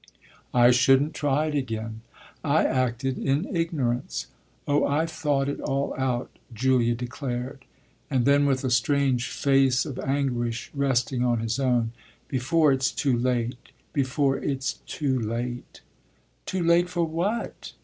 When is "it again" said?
1.45-2.01